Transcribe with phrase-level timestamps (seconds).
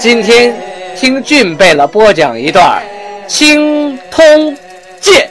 [0.00, 2.82] 今天听俊贝勒播讲一段
[3.28, 4.22] 《青通
[4.98, 5.28] 剑》。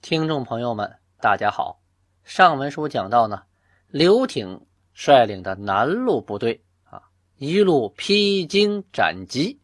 [0.00, 0.88] 听众朋友们，
[1.20, 1.80] 大家好。
[2.22, 3.42] 上文书讲到呢。
[3.88, 7.02] 刘挺率领的南路部队啊，
[7.36, 9.58] 一路披荆斩棘，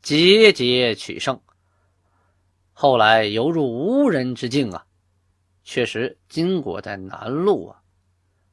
[0.00, 1.40] 节节取胜。
[2.72, 4.86] 后来犹如无人之境啊！
[5.64, 7.80] 确实，金国在南路啊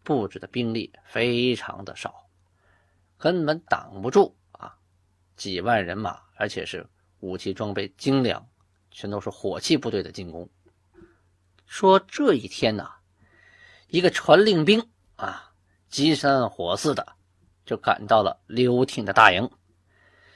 [0.01, 2.22] 布置的兵力非常的少，
[3.23, 4.75] 根本挡不住啊
[5.37, 6.85] 几万人马，而且是
[7.21, 8.45] 武器装备精良，
[8.91, 10.49] 全都是火器部队的进攻。
[11.65, 12.85] 说这一天呢，
[13.87, 14.89] 一个传令兵。
[15.15, 15.53] 啊，
[15.87, 17.15] 急山火似的，
[17.65, 19.49] 就赶到了刘挺的大营，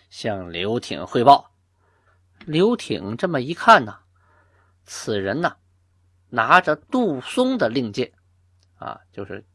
[0.10, 1.52] 向刘挺汇报。
[2.46, 4.00] 刘挺这么一看呢，
[4.86, 5.58] 此人呢，
[6.30, 8.14] 拿着杜松的令箭，
[8.76, 9.46] 啊，就是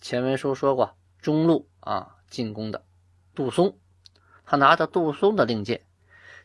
[0.00, 2.84] 前文书说过中路啊进攻的
[3.34, 3.78] 杜松，
[4.44, 5.80] 他拿着杜松的令箭，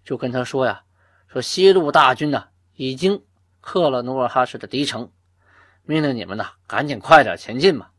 [0.05, 0.83] 就跟他说呀，
[1.27, 3.25] 说西路大军呢已经
[3.59, 5.11] 克了努尔哈赤的敌城。
[5.83, 7.91] 命令你们呢，赶紧快点前进吧！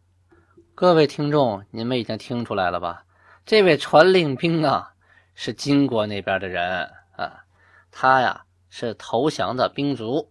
[0.75, 3.05] 各位听众，你们已经听出来了吧？
[3.47, 4.93] 这位传令兵啊，
[5.35, 7.45] 是金国那边的人啊，
[7.91, 10.31] 他呀是投降的兵卒，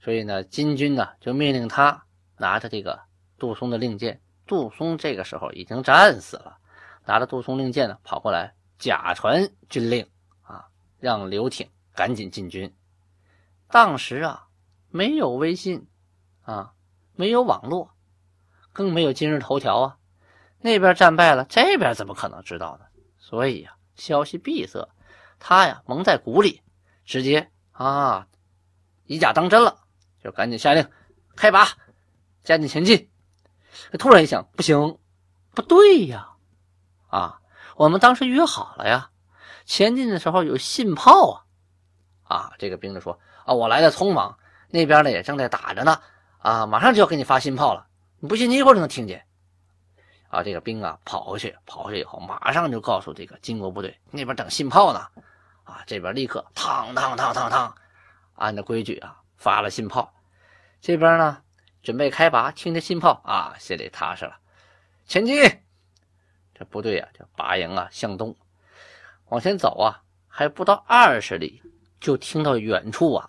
[0.00, 2.04] 所以呢，金军呢就命令他
[2.36, 3.00] 拿着这个
[3.38, 4.20] 杜松的令箭。
[4.48, 6.58] 杜松这个时候已经战死了，
[7.04, 10.04] 拿着杜松令箭呢，跑过来假传军令
[10.42, 10.66] 啊，
[10.98, 12.74] 让刘挺赶紧进军。
[13.68, 14.48] 当时啊，
[14.88, 15.86] 没有微信
[16.42, 16.72] 啊。
[17.20, 17.90] 没有网络，
[18.72, 19.98] 更没有今日头条啊！
[20.60, 22.84] 那边战败了，这边怎么可能知道呢？
[23.18, 24.88] 所以呀，消息闭塞，
[25.40, 26.62] 他呀蒙在鼓里，
[27.04, 28.28] 直接啊
[29.06, 29.80] 以假当真了，
[30.22, 30.88] 就赶紧下令
[31.34, 31.66] 开拔，
[32.44, 33.10] 加紧前进。
[33.98, 34.98] 突然一想，不行，
[35.54, 36.30] 不对呀！
[37.08, 37.40] 啊，
[37.76, 39.10] 我们当时约好了呀，
[39.64, 41.44] 前进的时候有信炮啊！
[42.24, 46.00] 啊，这个兵就说啊，我来的匆忙，那边呢也正在打着呢。
[46.38, 47.86] 啊，马上就要给你发信炮了，
[48.18, 49.26] 你不信你一会儿就能听见。
[50.28, 55.06] 啊，这个兵啊跑回去，跑回去以后，马上就告诉这个金国部队那边等信炮呢。
[55.64, 57.72] 啊，这边立刻嘡嘡嘡嘡嘡，
[58.34, 60.12] 按照规矩啊发了信炮。
[60.80, 61.42] 这边呢
[61.82, 64.36] 准备开拔，听着信炮啊，心里踏实了。
[65.06, 65.42] 前进，
[66.54, 68.36] 这部队啊就拔营啊向东，
[69.28, 71.62] 往前走啊，还不到二十里，
[72.00, 73.28] 就听到远处啊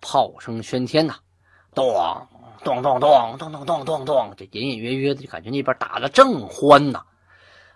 [0.00, 1.16] 炮声喧天呐，
[1.74, 1.94] 咚。
[2.64, 7.02] 咚咚咚咚咚咚咚咚，这隐隐约约的就感觉那边打的正欢呐！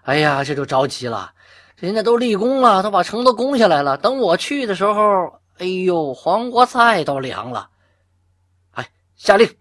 [0.03, 1.35] 哎呀，这就着急了，
[1.75, 3.99] 人家都立功了，都把城都攻下来了。
[3.99, 7.69] 等我去的时候，哎呦，黄瓜菜都凉了。
[8.75, 9.57] 哎，下令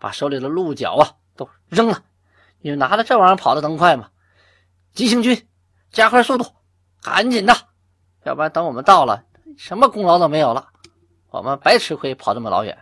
[0.00, 2.02] 把手里的鹿角啊都扔了，
[2.60, 4.10] 因为拿着这玩意儿跑的能快吗？
[4.92, 5.46] 急行军，
[5.92, 6.44] 加快速度，
[7.02, 7.54] 赶紧的，
[8.24, 9.24] 要不然等我们到了，
[9.56, 10.68] 什么功劳都没有了，
[11.28, 12.76] 我们白吃亏跑这么老远。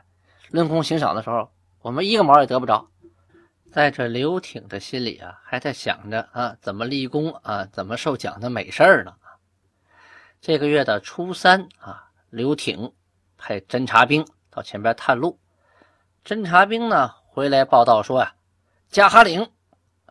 [0.50, 1.50] 论功行赏的时候。
[1.80, 2.88] 我们一个毛也得不着，
[3.72, 9.14] 在这刘挺的心里啊，还在想着啊怎么立功啊，怎么受奖的美事儿呢。
[10.40, 12.92] 这个月的初三啊，刘挺
[13.38, 15.38] 派侦察兵到前边探路。
[16.24, 18.34] 侦察兵呢回来报道说呀，
[18.90, 19.50] 加哈岭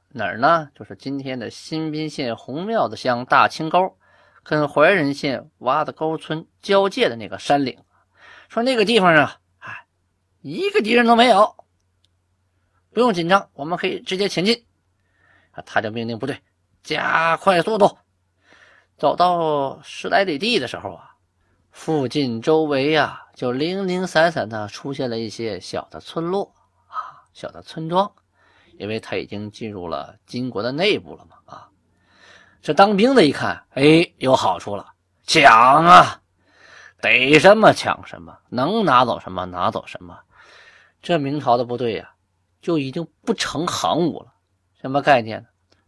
[0.09, 0.69] 哪儿呢？
[0.73, 3.97] 就是今天的新宾县红庙子乡大清沟，
[4.44, 7.78] 跟怀仁县洼子沟村交界的那个山岭，
[8.50, 9.40] 说那个地方啊。
[9.59, 9.85] 哎
[10.41, 11.56] 一个敌人都没有，
[12.94, 14.66] 不用紧张，我们可以直接前进。
[15.51, 16.39] 啊，他就命令部队
[16.84, 17.98] 加快速度。
[18.98, 21.17] 走到十来里地的时候啊，
[21.77, 26.51] 附近周围呀就零零散散的出现了一些小的村落
[26.88, 28.12] 啊，小的村庄，
[28.77, 31.38] 因为他已经进入了金国的内部了嘛。
[31.45, 31.69] 啊，
[32.63, 34.88] 这当兵的一看，哎，有好处了，
[35.27, 36.19] 抢啊，
[37.00, 40.18] 逮什么抢什么，能拿走什么拿走什么。
[41.01, 42.12] 这明朝的部队呀，
[42.59, 44.33] 就已经不成行伍了。
[44.81, 45.45] 什么概念？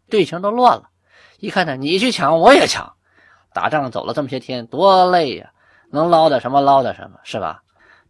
[0.08, 0.92] 队形都乱了。
[1.40, 2.96] 一看呢，你去抢，我也抢。
[3.54, 5.52] 打仗走了这么些天，多累呀！
[5.92, 7.64] 能捞点什么捞点什么，是吧？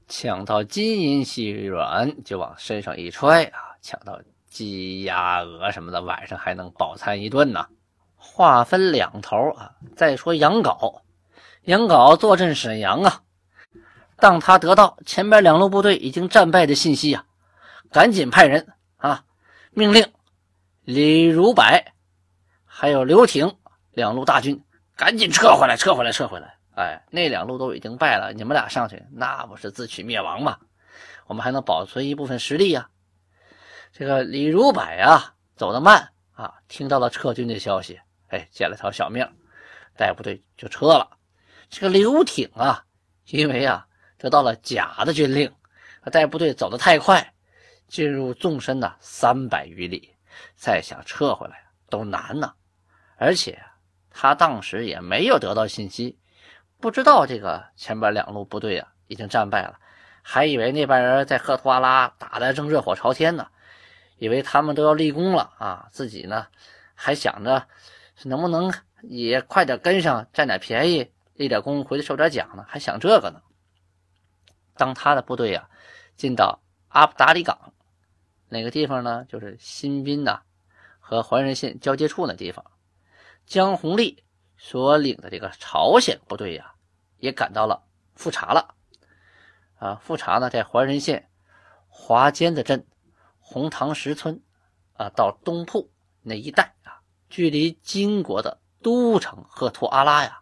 [0.08, 3.78] 抢到金银细软就往身上一揣啊！
[3.80, 7.68] 抢到鸡鸭鹅什么的，晚上还能饱餐一顿呢。
[8.18, 9.72] 话分两头啊。
[9.96, 11.02] 再说杨镐，
[11.64, 13.22] 杨镐坐镇沈阳啊。
[14.18, 17.24] 当他得到前边两路部队已经战败的信息啊，
[17.92, 18.68] 赶紧派人
[18.98, 19.24] 啊，
[19.72, 20.12] 命令
[20.84, 21.64] 李如柏
[22.66, 23.56] 还有刘挺
[23.92, 24.64] 两路大军
[24.96, 26.59] 赶紧撤回来，撤回来，撤回来。
[26.76, 30.58] 哎，那两路都已经败了，你们俩上去，那不是自取灭亡吗？
[31.28, 32.90] 我们还能保存一部分实力呀。
[33.92, 39.28] 这个李如柏啊，走得慢啊，听到了撤军的消息，哎，捡了条小命，
[39.98, 41.18] 带部队就撤了。
[41.70, 42.86] 这个刘挺啊，
[43.26, 43.86] 因为啊。
[44.22, 45.50] 得到了假的军令，
[46.12, 47.34] 带部队走得太快，
[47.88, 50.14] 进入纵深呢三百余里，
[50.58, 52.54] 再想撤回来都难呢。
[53.16, 53.58] 而且
[54.10, 56.19] 他当时也没有得到信息，
[56.82, 59.80] 不知道这个前边两路部队啊已经战败了，
[60.22, 63.48] 还以为那帮人在赫图阿拉打得正热火朝天呢，
[64.18, 66.48] 以为他们都要立功了啊，自己呢
[66.96, 67.68] 还想着
[68.24, 73.42] 能不能也快点跟上，占点便宜，立点功，回去受点奖呢，还想这个呢。
[74.76, 75.68] 当他的部队呀
[76.16, 77.74] 进到阿布达里港
[78.48, 79.26] 哪个地方呢？
[79.28, 80.42] 就是新宾呐
[81.00, 82.66] 和怀仁县交接处那地方。
[83.46, 84.24] 江弘立
[84.60, 86.74] 所领的这个朝鲜部队呀
[87.18, 87.82] 也赶到了
[88.14, 88.76] 复查了。
[89.78, 91.30] 啊，复查呢在怀仁县
[91.88, 92.86] 华间的镇
[93.40, 94.44] 红塘石村
[94.94, 95.90] 啊到东铺
[96.22, 100.42] 那一带啊，距离金国的都城赫图阿拉呀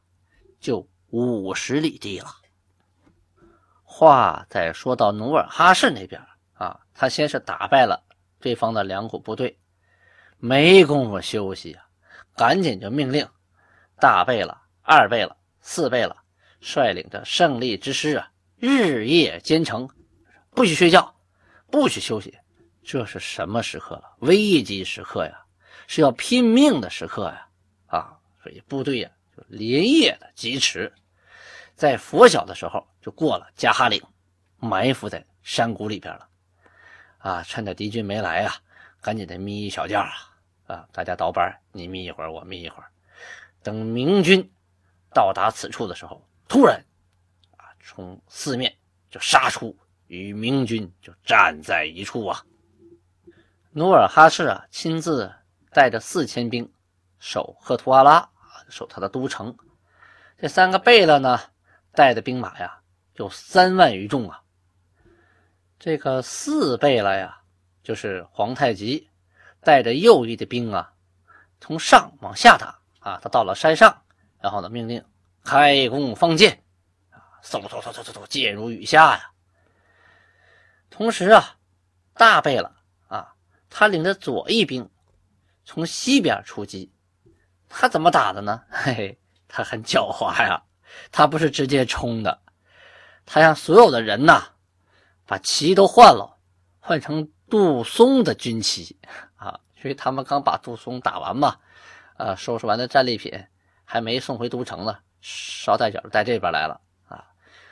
[0.59, 2.27] 就五十里地了。
[3.83, 6.19] 话再说到努尔哈赤那边
[6.53, 8.03] 啊，他先是打败了
[8.39, 9.59] 对方的两股部队，
[10.39, 11.85] 没工夫休息啊，
[12.35, 13.29] 赶紧就命令
[13.99, 16.15] 大贝勒、二贝勒、四贝勒
[16.59, 19.89] 率领着胜利之师啊，日夜兼程，
[20.51, 21.15] 不许睡觉，
[21.71, 22.37] 不许休息。
[22.83, 24.15] 这是什么时刻了？
[24.19, 25.43] 危急时刻呀，
[25.87, 27.47] 是要拼命的时刻呀！
[27.87, 30.93] 啊，所以部队呀就连夜的疾驰。
[31.75, 34.01] 在拂晓的时候就过了加哈岭，
[34.57, 36.27] 埋伏在山谷里边了。
[37.17, 38.53] 啊，趁着敌军没来啊，
[39.01, 40.07] 赶紧的眯一小觉啊！
[40.67, 42.89] 啊，大家倒班，你眯一会儿，我眯一会儿。
[43.67, 44.49] 等明军
[45.13, 46.85] 到达此处的时候，突然
[47.57, 48.73] 啊，从四面
[49.09, 49.77] 就杀出，
[50.07, 52.45] 与明军就站在一处啊。
[53.71, 55.29] 努尔哈赤啊，亲自
[55.73, 56.71] 带着四千兵
[57.19, 58.29] 守赫图阿拉
[58.69, 59.53] 守他的都城。
[60.37, 61.37] 这三个贝勒呢？
[61.91, 62.79] 带的兵马呀，
[63.15, 64.43] 有三万余众啊。
[65.77, 67.41] 这个四贝勒呀，
[67.83, 69.09] 就是皇太极
[69.59, 70.93] 带着右翼的兵啊，
[71.59, 72.76] 从上往下打
[73.07, 73.19] 啊。
[73.21, 74.03] 他到了山上，
[74.39, 75.03] 然后呢，命令
[75.43, 76.63] 开弓放箭
[77.11, 79.31] 啊，嗖嗖嗖嗖嗖嗖，箭如雨下呀。
[80.89, 81.57] 同时啊，
[82.13, 82.71] 大贝勒
[83.07, 83.33] 啊，
[83.69, 84.89] 他领着左翼兵
[85.63, 86.91] 从西边出击。
[87.69, 88.63] 他怎么打的呢？
[88.69, 90.63] 嘿嘿，他很狡猾呀。
[91.11, 92.39] 他不是直接冲的，
[93.25, 94.41] 他让所有的人呐，
[95.25, 96.39] 把旗都换了，
[96.79, 98.97] 换成杜松的军旗
[99.35, 101.57] 啊，因为他们刚把杜松打完嘛，
[102.17, 103.31] 呃，收拾完的战利品
[103.85, 107.25] 还没送回都城呢，捎带脚带这边来了啊，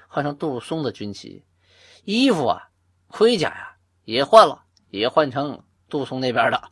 [0.07, 1.44] 换成杜松的军旗，
[2.03, 2.69] 衣服啊、
[3.07, 6.71] 盔甲呀也换了，也换成杜松那边的，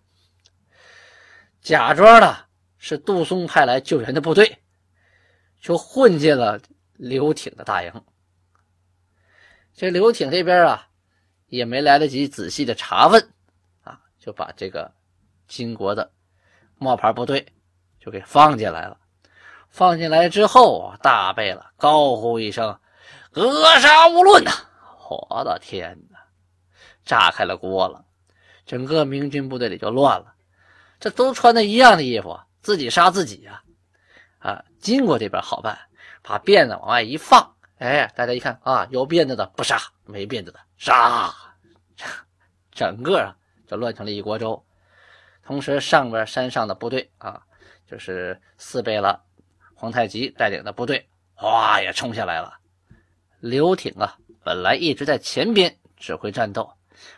[1.62, 2.46] 假装的
[2.78, 4.60] 是杜松派来救援的部队。
[5.64, 6.60] 就混进了
[6.98, 8.06] 刘挺的大营。
[9.74, 10.90] 这刘挺这边啊，
[11.48, 13.34] 也没来得及仔细的查问，
[13.84, 14.94] 啊，就把这个
[15.48, 16.12] 金国的
[16.78, 17.48] 冒牌部队
[18.04, 18.98] 就给放进来了。
[19.70, 22.80] 放进来之后，大贝勒高呼一声
[23.32, 24.52] ：“格杀勿论！”呐！
[25.10, 26.20] 我的天哪，
[27.06, 28.04] 炸开了锅了！
[28.66, 30.34] 整个明军部队里就乱了。
[31.00, 33.62] 这都穿的一样的衣服，自己杀自己呀！
[34.40, 35.78] 啊，金国这边好办，
[36.22, 41.34] 把辫子往外一放，哎，大家一看啊，有辫子的不杀，没辫子的杀，
[42.72, 43.36] 整个啊
[43.68, 44.64] 就乱成了一锅粥。
[45.46, 47.44] 同时，上边山上的部队啊，
[47.90, 49.20] 就是四贝勒
[49.76, 52.58] 皇太极带领的部队，哗也冲下来了。
[53.40, 56.72] 刘挺啊，本来一直在前边指挥战斗，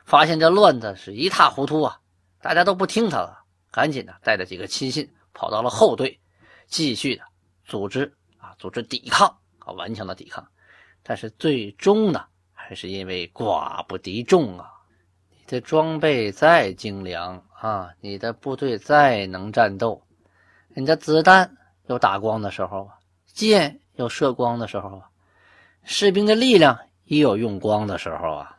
[0.05, 1.99] 发现这乱的是一塌糊涂啊，
[2.41, 6.19] 大家都不听他了，赶紧的带着几个亲信跑到了后队。
[6.67, 7.23] 继续的
[7.63, 9.27] 组织啊，组织抵抗
[9.59, 10.47] 啊，顽强的抵抗，
[11.03, 14.71] 但是最终呢，还是因为寡不敌众啊。
[15.29, 20.01] 你的装备再精良啊，你的部队再能战斗，
[20.77, 21.55] 你的子弹
[21.87, 25.09] 有打光的时候啊，箭有射光的时候啊，
[25.83, 28.57] 士兵的力量也有用光的时候啊，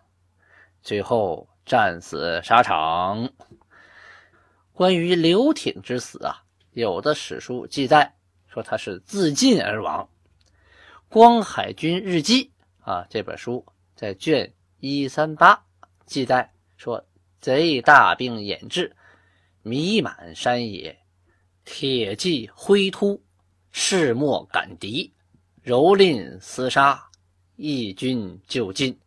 [0.80, 3.28] 最后战死沙场。
[4.72, 6.42] 关于刘挺之死啊。
[6.72, 8.14] 有的史书记载
[8.46, 10.08] 说他是自尽而亡。
[11.08, 12.50] 《光海军日记》
[12.90, 15.62] 啊，这本书在卷一三八
[16.06, 17.04] 记载说，
[17.42, 18.96] 贼大兵掩至，
[19.62, 20.98] 弥满山野，
[21.66, 23.20] 铁骑挥突，
[23.72, 25.12] 势莫赶敌，
[25.64, 27.10] 蹂躏厮杀，
[27.56, 28.98] 义军就近。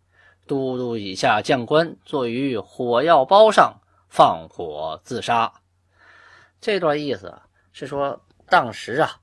[0.46, 5.52] 都督以下将官坐于火药包上放火自杀。
[6.60, 7.34] 这段意思
[7.72, 9.22] 是说，当时啊，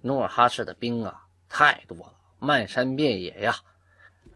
[0.00, 2.12] 努尔哈赤的兵啊太多了。
[2.38, 3.56] 漫山遍野呀，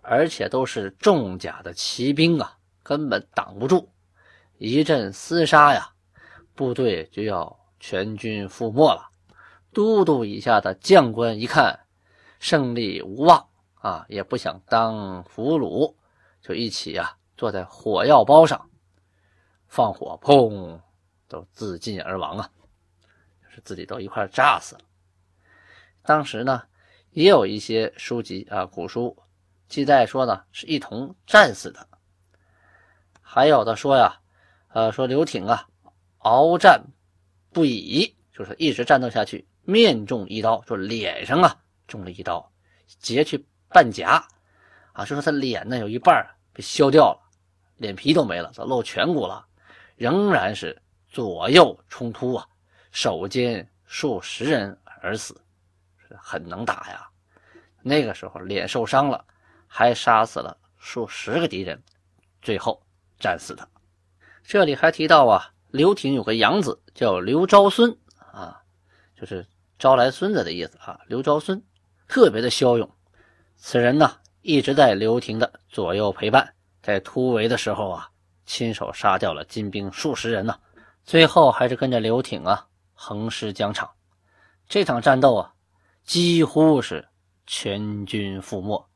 [0.03, 3.89] 而且都是重甲的骑兵啊，根本挡不住。
[4.59, 5.93] 一阵厮杀呀，
[6.57, 9.11] 部队就要全军覆没了。
[9.73, 11.81] 都督以下的将官一看
[12.39, 15.93] 胜利无望啊，也不想当俘虏，
[16.41, 18.71] 就一起啊坐在火药包上
[19.67, 20.81] 放火，砰，
[21.27, 22.49] 都自尽而亡啊，
[23.43, 24.83] 就是自己都一块炸死了。
[26.03, 26.63] 当时呢。
[27.13, 29.17] 也有一些书籍啊，古书
[29.67, 31.89] 记载说呢，是一同战死的。
[33.21, 34.21] 还有的说呀，
[34.69, 35.67] 呃，说刘挺啊，
[36.21, 36.81] 鏖战
[37.53, 42.51] 不已，就是一直战斗下去，面中一刀，说脸上啊中了一刀，
[43.01, 44.27] 截去半甲，
[44.93, 47.21] 啊，就说他脸呢有一半被削掉了，
[47.77, 49.47] 脸皮都没了，都露颧骨了，
[49.97, 52.47] 仍然是左右冲突啊，
[52.91, 55.41] 手间数十人而死。
[56.19, 57.09] 很能打呀，
[57.83, 59.25] 那个时候脸受伤了，
[59.69, 61.81] 还杀死了数十个敌人，
[62.43, 62.83] 最后
[63.21, 63.69] 战死的。
[64.43, 67.97] 这里还提到啊，刘挺有个养子叫刘昭孙
[68.33, 68.61] 啊，
[69.19, 69.47] 就是
[69.79, 71.01] 招来孙子的意思啊。
[71.07, 71.63] 刘昭孙
[72.09, 72.91] 特别的骁勇，
[73.57, 78.11] 此人呢一直在刘廷的左右陪伴，在突围的时候啊，
[78.47, 80.59] 亲手杀掉了金兵数十人呢，
[81.05, 83.91] 最后还是跟着刘挺啊横尸疆场。
[84.69, 85.55] 这场战斗啊。
[86.03, 87.07] 几乎是
[87.47, 88.89] 全军覆没，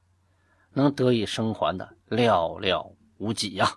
[0.72, 3.70] 能得以生还的寥寥无几呀。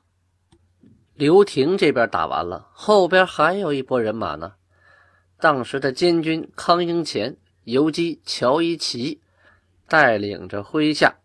[1.18, 4.54] 刘廷这边打完了，后边还有一波人马呢。
[5.40, 9.20] 当时的监军康英乾、游击乔一奇
[9.88, 11.16] 带领着麾下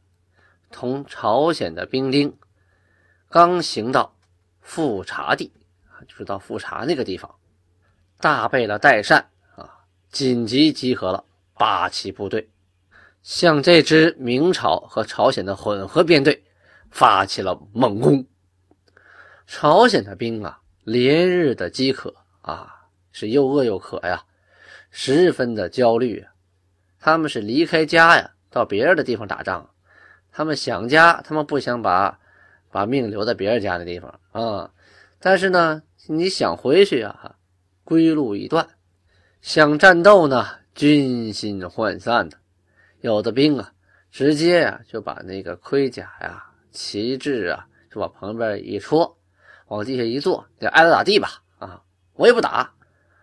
[0.71, 2.35] 同朝鲜的兵丁，
[3.29, 4.17] 刚行到
[4.63, 5.53] 富察地
[6.09, 7.35] 就是到富察那个地方，
[8.19, 11.25] 大贝勒代善啊，紧急集合了。
[11.55, 12.51] 八旗部队
[13.23, 16.43] 向这支明朝和朝鲜的混合编队
[16.91, 18.27] 发起了猛攻。
[19.55, 22.75] 朝鲜的兵啊，连日的饥渴啊，
[23.13, 24.25] 是又饿又渴呀，
[24.91, 26.25] 十分的焦虑。
[26.99, 29.69] 他们是离开家呀，到别人的地方打仗。
[30.33, 32.19] 他们想家，他们不想把
[32.71, 34.73] 把命留在别人家的地方啊。
[35.19, 37.37] 但是呢，你想回去啊，
[37.85, 38.67] 归路已断。
[39.43, 40.47] 想战斗呢？
[40.75, 42.39] 军心涣散的，
[43.03, 43.71] 有的兵啊，
[44.11, 49.15] 直接呀就把那个盔甲呀、旗帜啊，就往旁边一戳，
[49.73, 51.83] 往地下一坐，就爱咋咋地吧啊！
[52.12, 52.75] 我也不打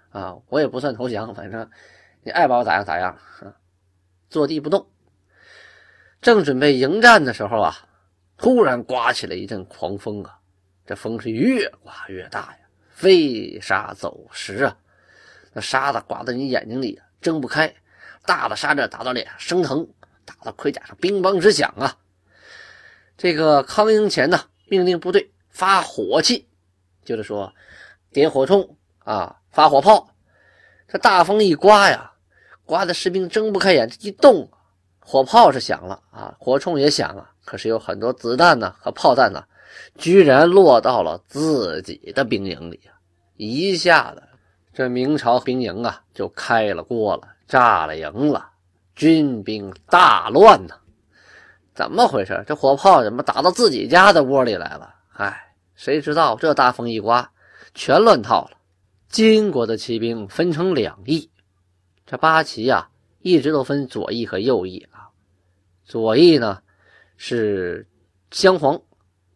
[0.09, 1.69] 啊，我也不算投降，反正
[2.23, 3.53] 你爱把我咋样咋样啊！
[4.31, 4.89] 坐地不动。
[6.21, 7.75] 正准备迎战的时候啊，
[8.35, 10.39] 突然刮起了一阵狂风啊！
[10.87, 12.57] 这风是越刮越大呀，
[12.89, 14.75] 飞沙走石啊，
[15.53, 16.99] 那沙子刮到你眼睛里！
[17.21, 17.71] 睁不开，
[18.25, 19.87] 大的沙子打到脸上生疼，
[20.25, 21.95] 打到盔甲上乒乓直响啊！
[23.17, 26.47] 这个康英乾呢，命令部队发火器，
[27.03, 27.53] 就是说
[28.13, 28.65] 点火铳
[28.99, 30.09] 啊，发火炮。
[30.87, 32.13] 这大风一刮呀，
[32.63, 34.49] 刮的士兵睁不开眼，这一动，
[35.01, 39.43] 火炮是响了啊，火铳也响了，可是有很多子弹呢和炮弹呢，
[39.97, 42.95] 居然落到了自己的兵营里啊，
[43.35, 44.23] 一下子。
[44.71, 48.49] 这明朝兵营啊，就开了锅了，炸了营了，
[48.95, 50.75] 军兵大乱呐！
[51.75, 52.41] 怎么回事？
[52.47, 54.95] 这火炮怎么打到自己家的窝里来了？
[55.15, 55.48] 唉，
[55.79, 57.31] 谁知道这大风一刮，
[57.73, 58.57] 全乱套了。
[59.07, 61.31] 金国的骑兵分成两翼，
[62.05, 65.07] 这八旗呀，一直都分左翼和右翼啊。
[65.85, 66.61] 左翼呢
[67.15, 67.87] 是
[68.29, 68.81] 镶黄、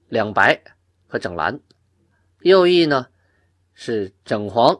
[0.10, 0.62] 两白
[1.08, 1.58] 和整蓝，
[2.42, 3.08] 右翼呢
[3.74, 4.78] 是整黄。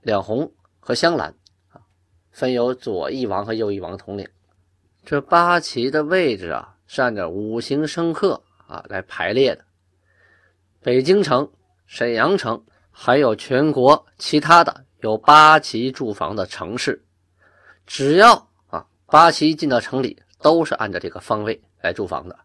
[0.00, 0.50] 两红
[0.80, 1.34] 和镶蓝
[1.68, 1.82] 啊，
[2.30, 4.26] 分由左翼王和右翼王统领。
[5.04, 9.62] 这八旗的位置啊，是按照五行生克啊来排列的。
[10.82, 11.48] 北京城、
[11.86, 12.60] 沈阳城，
[12.90, 17.04] 还有全国其他的有八旗驻防的城市，
[17.86, 22.36] 只要啊八旗进到城里，都是按照这个方位来驻防的。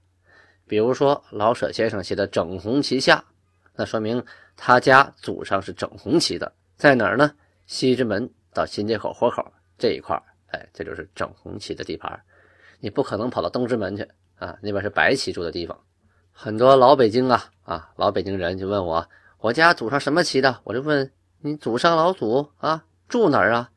[0.68, 3.26] 比如说老舍先生写的“整红旗下”，
[3.74, 4.24] 那说明
[4.56, 7.34] 他家祖上是整红旗的，在哪儿呢？
[7.66, 9.44] 西直门到新街口豁口
[9.80, 10.16] 这一块
[10.52, 12.22] 哎，这就是整红旗的地盘，
[12.80, 15.76] 你不可能跑到东直门去啊，那边是白旗住的地方。
[16.40, 20.62] 很多老北京啊啊，老北京人就问我，我家祖上什么旗的？
[20.66, 23.72] 我就问你祖上老祖啊住哪儿啊？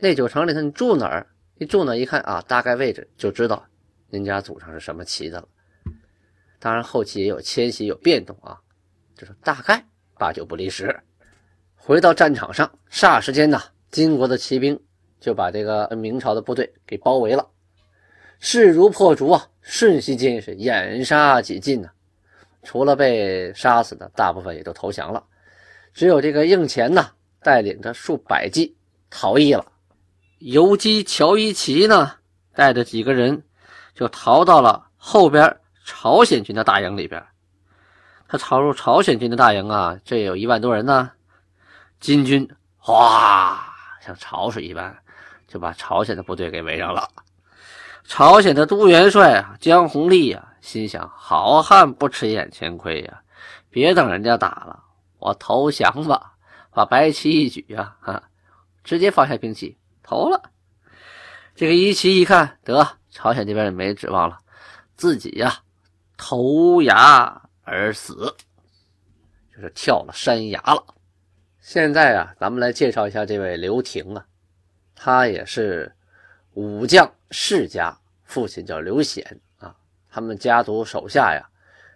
[0.00, 1.28] 内九城里头你住哪儿？
[1.58, 3.64] 一住哪一看啊，大概位置就知道
[4.08, 5.46] 您家祖上是什么旗的了。
[6.58, 8.58] 当然后期也有迁徙有变动啊，
[9.14, 9.86] 就是大概
[10.18, 10.92] 八九不离十。
[11.76, 13.62] 回到战场上，霎时间呢，
[13.92, 14.76] 金国的骑兵
[15.20, 17.48] 就把这个明朝的部队给包围了，
[18.38, 21.88] 势如破竹啊，瞬息间是掩杀几尽呢。
[22.62, 25.22] 除了被杀死的，大部分也都投降了，
[25.94, 28.76] 只有这个应钱呢，带领着数百骑
[29.08, 29.64] 逃逸了。
[30.38, 32.12] 游击乔一奇呢，
[32.54, 33.42] 带着几个人
[33.94, 37.24] 就逃到了后边朝鲜军的大营里边。
[38.28, 41.12] 他逃入朝鲜军的大营啊，这有一万多人呢。
[42.00, 43.72] 金军哗，
[44.04, 44.94] 像潮水一般，
[45.46, 47.08] 就把朝鲜的部队给围上了。
[48.08, 53.22] 朝鲜的都元帅啊，姜弘立呀，心想：好汉不吃眼前亏呀，
[53.68, 54.82] 别等人家打了，
[55.18, 56.34] 我投降吧！
[56.70, 58.22] 把白旗一举啊，哈，
[58.84, 60.40] 直接放下兵器投了。
[61.54, 64.38] 这个一齐一看，得朝鲜这边也没指望了，
[64.94, 65.58] 自己呀，
[66.16, 68.36] 投崖而死，
[69.54, 70.84] 就是跳了山崖了。
[71.60, 74.24] 现在啊，咱们来介绍一下这位刘廷啊，
[74.94, 75.92] 他也是
[76.52, 79.24] 武将世家，父亲叫刘显
[79.58, 79.74] 啊。
[80.10, 81.46] 他们家族手下呀，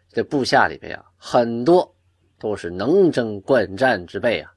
[0.08, 1.94] 这部下里边呀，很多
[2.38, 4.52] 都是能征惯战之辈啊。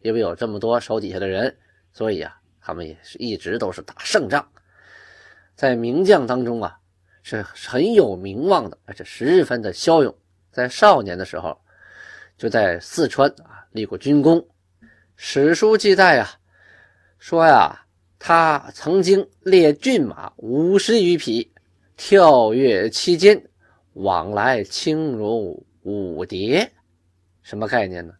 [0.00, 1.56] 因为有这么多手底下的人，
[1.92, 4.46] 所以啊，他们也是一直都是打胜仗，
[5.54, 6.78] 在名将当中啊，
[7.22, 10.14] 是很有名望的，而且十分的骁勇。
[10.50, 11.60] 在少年的时候，
[12.36, 13.60] 就在四川啊。
[13.72, 14.46] 立过军功，
[15.16, 16.28] 史书记载呀，
[17.18, 17.86] 说呀，
[18.24, 21.50] 他曾经列骏马五十余匹，
[21.96, 23.50] 跳跃其间，
[23.94, 26.70] 往来轻如舞蝶。
[27.42, 28.14] 什么概念呢？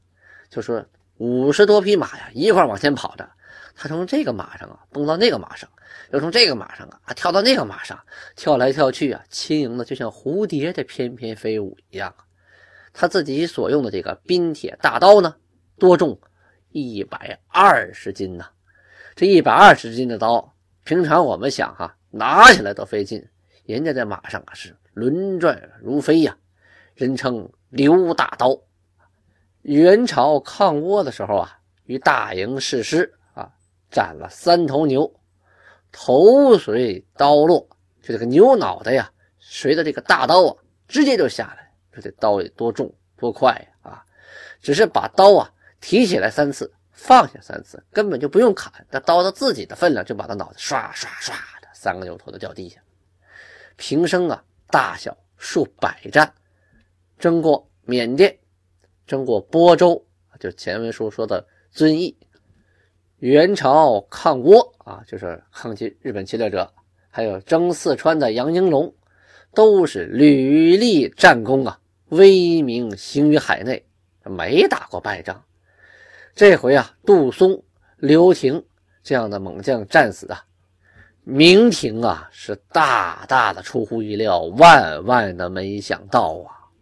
[0.50, 0.84] 就说
[1.18, 3.30] 五十多匹马呀，一块往前跑着，
[3.76, 5.70] 他从这个马上啊蹦到那个马上，
[6.10, 7.96] 又从这个马上啊跳到那个马上，
[8.34, 12.12] 跳来跳去啊，轻盈的就像蝴蝶在翩翩飞舞一样。
[12.92, 15.36] 他自己所用的这个冰铁大刀呢？
[15.78, 16.18] 多重
[16.70, 18.48] 一百二十斤呐！
[19.14, 23.22] 这一百二十斤的刀，平常我们想哈，拿起来都费劲，
[23.66, 26.34] 人家在马上啊是轮转如飞呀，
[26.94, 28.58] 人称刘大刀。
[29.60, 33.50] 元朝抗倭的时候啊，于大营誓师啊，
[33.90, 35.12] 斩了三头牛，
[35.92, 37.68] 头随刀落，
[38.00, 40.56] 就这个牛脑袋呀，随着这个大刀啊，
[40.88, 41.70] 直接就下来。
[41.92, 43.50] 说这刀得多重多快
[43.82, 44.02] 啊！
[44.62, 45.52] 只是把刀啊。
[45.84, 52.80] 提起来三次，放下三次，根本就不用砍，那刀的自己的分量就把他脑袋唰唰唰的三个牛头都掉地下。
[53.76, 56.32] 平生啊，大小数百战，
[57.18, 58.38] 征过缅甸，
[59.06, 60.04] 征过播州，
[60.38, 62.16] 就前文书说的遵义。
[63.18, 66.72] 元朝抗倭啊，就是抗击日本侵略者，
[67.08, 68.92] 还有征四川的杨英龙，
[69.54, 73.86] 都是屡立战功啊，威名行于海内，
[74.24, 75.42] 没打过败仗。
[76.34, 77.62] 这回啊，杜松、
[77.98, 78.64] 刘廷
[79.02, 80.42] 这样的猛将战死啊，
[81.24, 86.72] 明廷啊是大大的出乎意料，万万的没想到啊，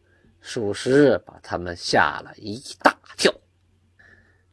[0.40, 3.34] 属实把他们吓了一大跳。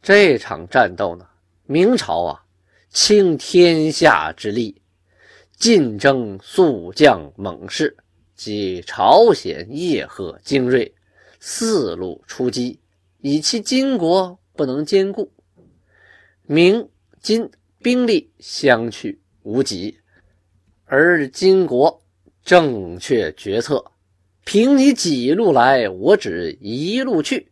[0.02, 1.28] 这场战斗呢，
[1.66, 2.44] 明朝啊
[2.90, 4.82] 倾天下之力，
[5.58, 7.96] 尽征速将猛士
[8.36, 10.92] 及朝鲜叶赫精锐，
[11.40, 12.80] 四路出击，
[13.20, 14.40] 以其金国。
[14.58, 15.32] 不能兼顾，
[16.42, 16.90] 明
[17.22, 20.00] 金兵力相去无几，
[20.86, 22.02] 而金国
[22.44, 23.92] 正确决策，
[24.44, 27.52] 凭你几路来，我只一路去，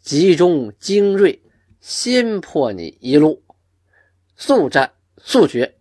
[0.00, 1.38] 集中精锐，
[1.80, 3.42] 先破你一路，
[4.34, 5.76] 速战速决，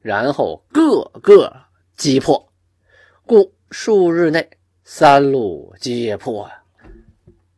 [0.00, 1.54] 然后各个
[1.96, 2.52] 击破，
[3.24, 4.50] 故数日内
[4.82, 6.50] 三路皆破！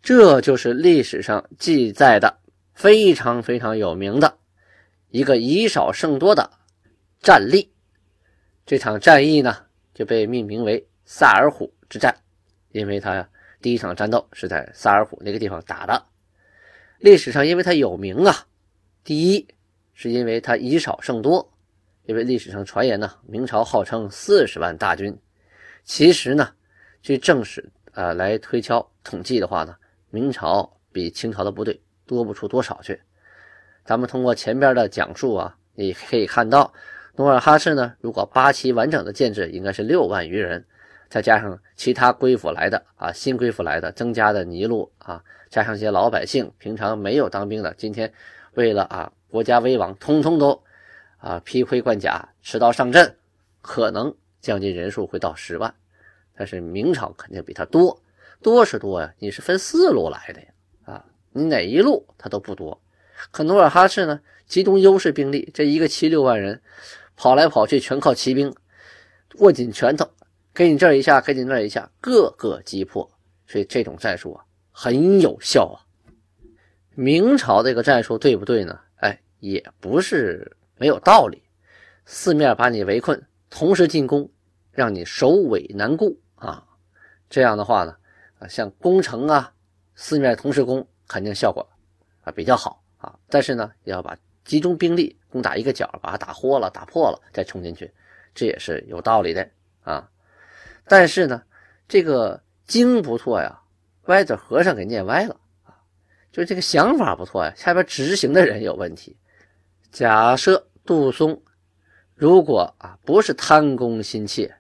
[0.02, 2.39] 这就是历史上记载的。
[2.80, 4.38] 非常非常有名的
[5.10, 6.50] 一个以少胜多的
[7.20, 7.70] 战例，
[8.64, 12.16] 这场战役呢就被命名为萨尔浒之战，
[12.72, 13.28] 因为它
[13.60, 16.06] 第一场战斗是在萨尔浒那个地方打的。
[17.00, 18.46] 历史上因为它有名啊，
[19.04, 19.46] 第一
[19.92, 21.52] 是因为它以少胜多，
[22.04, 25.14] 因为历史上传言呢，明朝号称四十万大军，
[25.84, 26.50] 其实呢，
[27.02, 29.76] 据正史啊来推敲统计的话呢，
[30.08, 31.78] 明朝比清朝的部队。
[32.10, 33.00] 多不出多少去，
[33.84, 36.74] 咱们通过前边的讲述啊，你可以看到，
[37.14, 40.66] 努尔哈赤呢，如果八旗完整的建制，应该是六万余人，
[41.08, 48.12] 再加上其他归附来的啊，新归附来的增加的尼禄啊，加上一些老百姓，平常没有当兵的，今天
[48.54, 50.60] 为了啊国家危亡，通通都
[51.18, 53.14] 啊披盔贯甲，持刀上阵，
[53.62, 55.72] 可能将近人数会到十万，
[56.36, 58.02] 但是明朝肯定比他多，
[58.42, 60.48] 多是多呀，你是分四路来的呀，
[61.32, 62.80] 你哪一路他都不多。
[63.30, 66.60] 可努尔哈赤呢，集中优势兵力，这一个七六万人，
[67.16, 68.54] 跑来跑去全靠骑兵，
[69.38, 70.08] 握紧拳头，
[70.54, 73.10] 给你这一下，给你那一下，各个击破。
[73.46, 75.82] 所以这种战术啊，很有效啊。
[76.94, 78.78] 明朝这个战术对不对呢？
[78.96, 81.42] 哎，也不是没有道理。
[82.06, 84.30] 四面把你围困，同时进攻，
[84.72, 86.64] 让你首尾难顾啊。
[87.28, 87.96] 这样的话呢，
[88.38, 89.52] 啊，像攻城啊，
[89.94, 91.68] 四面同时攻，肯定效果
[92.22, 92.80] 啊比较好。
[93.02, 97.90] 啊，但是呢，要把集中兵力攻打一个角，把它打豁了、打破了，再冲进去，
[98.34, 99.48] 这也是有道理的
[99.82, 100.06] 啊。
[100.86, 101.42] 但是呢，
[101.88, 103.58] 这个经不错呀，
[104.02, 105.72] 歪嘴和尚给念歪了啊，
[106.30, 109.16] 就这个想法不错呀，下边执行的人有问题。
[109.90, 111.42] 假设杜松
[112.14, 114.54] 如果啊不是贪功心切，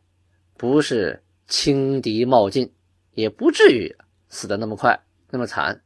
[0.56, 2.72] 不是轻敌冒进，
[3.12, 3.94] 也不至于
[4.30, 5.78] 死的那么快、那么惨。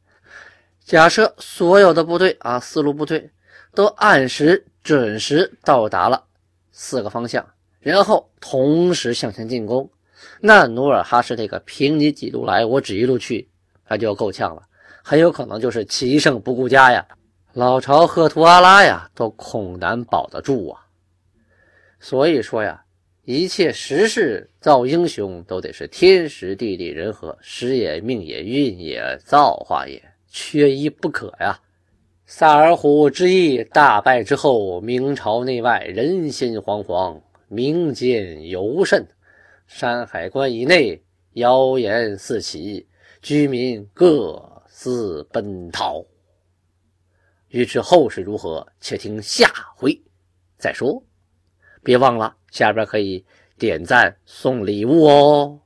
[0.85, 3.31] 假设所有的部队啊，四路部队
[3.73, 6.23] 都按时准时到达了
[6.71, 7.43] 四个方向，
[7.79, 9.89] 然后同时向前进攻，
[10.39, 13.49] 那努尔哈赤这个凭你几路来，我指一路去，
[13.89, 14.61] 那就够呛了，
[15.03, 17.03] 很有可能就是骑胜不顾家呀，
[17.53, 20.85] 老巢赫图阿拉呀，都恐难保得住啊。
[21.99, 22.83] 所以说呀，
[23.23, 29.99] 一切时势造英雄，都得是天时地利人和，时也命也运也造化也。
[30.37, 31.57] 缺一不可呀！
[32.25, 39.07] 萨尔浒之役大败之后，明朝内外人心惶惶，民间尤甚。
[39.65, 41.01] 山海关以内
[41.35, 42.85] 谣言四起，
[43.21, 46.03] 居民各自奔逃。
[47.47, 49.97] 欲知后事如何，且听下回
[50.57, 51.01] 再说。
[51.81, 53.25] 别忘了下边可以
[53.57, 55.61] 点赞送礼物哦。